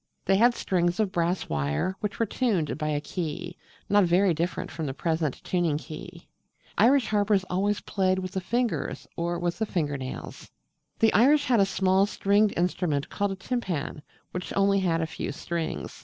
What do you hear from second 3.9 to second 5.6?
very different from the present